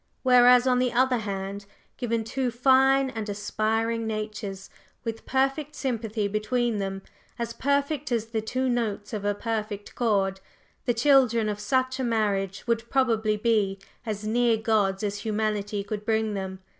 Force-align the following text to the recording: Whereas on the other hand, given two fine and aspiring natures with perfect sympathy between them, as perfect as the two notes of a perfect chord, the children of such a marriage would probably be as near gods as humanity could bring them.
Whereas 0.23 0.65
on 0.65 0.79
the 0.79 0.91
other 0.91 1.19
hand, 1.19 1.67
given 1.95 2.23
two 2.23 2.49
fine 2.49 3.11
and 3.11 3.29
aspiring 3.29 4.07
natures 4.07 4.67
with 5.03 5.27
perfect 5.27 5.75
sympathy 5.75 6.27
between 6.27 6.79
them, 6.79 7.03
as 7.37 7.53
perfect 7.53 8.11
as 8.11 8.25
the 8.25 8.41
two 8.41 8.67
notes 8.67 9.13
of 9.13 9.23
a 9.25 9.35
perfect 9.35 9.93
chord, 9.93 10.39
the 10.85 10.95
children 10.95 11.47
of 11.49 11.59
such 11.59 11.99
a 11.99 12.03
marriage 12.03 12.65
would 12.65 12.89
probably 12.89 13.37
be 13.37 13.77
as 14.03 14.25
near 14.25 14.57
gods 14.57 15.03
as 15.03 15.19
humanity 15.19 15.83
could 15.83 16.03
bring 16.03 16.33
them. 16.33 16.61